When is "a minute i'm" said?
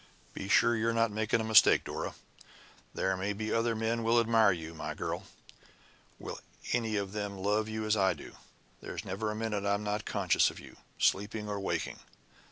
9.29-9.83